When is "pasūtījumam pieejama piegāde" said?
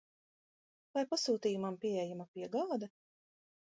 1.11-2.91